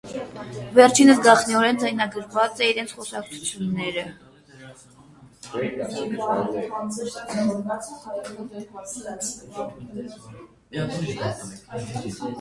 Վերջինս 0.77 1.19
գաղտնիօրէն 1.25 1.81
ձայնագրած 1.81 2.61
է 2.67 2.69
իրենց 2.69 2.93
խօսակցութիւնները։ 3.01 4.05